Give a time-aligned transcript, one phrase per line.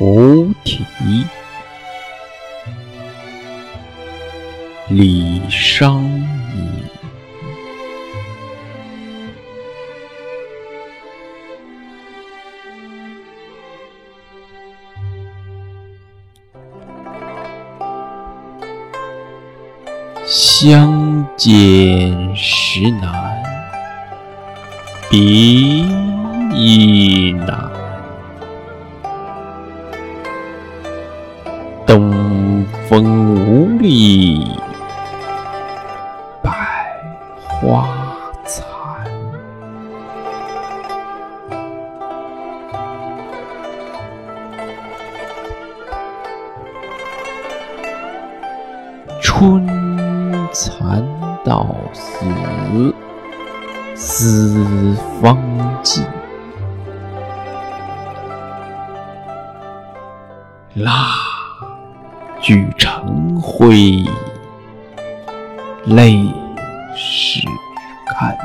[0.00, 0.82] 无题，
[4.88, 6.82] 李商隐。
[20.26, 23.42] 相见时难，
[25.10, 25.20] 别
[26.54, 27.89] 亦难。
[31.90, 34.56] 东风无力
[36.40, 36.52] 百
[37.48, 37.88] 花
[38.46, 38.64] 残，
[49.20, 49.66] 春
[50.52, 51.04] 蚕
[51.44, 52.24] 到死
[53.96, 55.36] 丝方
[55.82, 56.06] 尽。
[60.74, 61.19] 啦。
[62.50, 64.02] 炬成灰
[65.84, 66.18] 泪
[66.96, 67.46] 始
[68.08, 68.36] 干，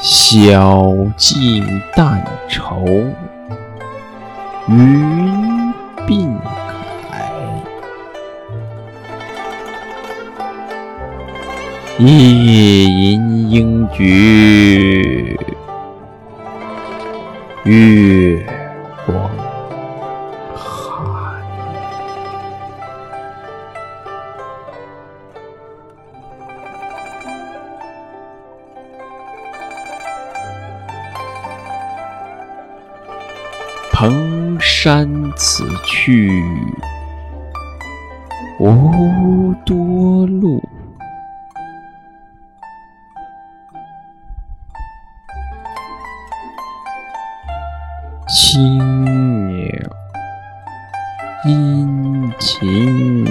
[0.00, 2.84] 晓镜但愁
[4.66, 5.43] 云
[11.98, 14.02] 夜吟应觉，
[17.62, 18.44] 月
[19.06, 19.30] 光
[20.56, 21.44] 寒。
[33.92, 36.42] 蓬山此去
[38.58, 40.60] 无多路。
[51.84, 53.26] 殷勤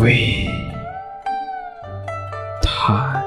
[0.00, 0.46] 为
[2.62, 3.21] 探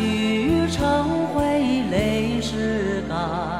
[0.00, 3.57] 雨成灰，泪湿干。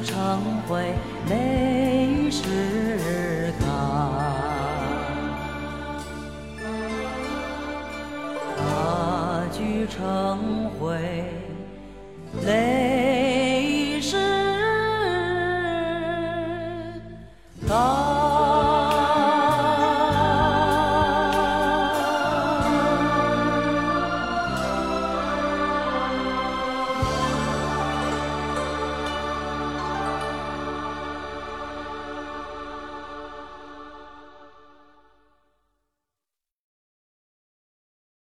[0.00, 0.94] 成灰，
[1.28, 3.68] 泪始干。
[8.56, 11.43] 大聚成灰。